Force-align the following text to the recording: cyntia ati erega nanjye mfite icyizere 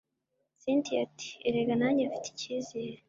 cyntia 0.61 0.97
ati 1.05 1.29
erega 1.47 1.73
nanjye 1.79 2.03
mfite 2.09 2.27
icyizere 2.31 2.93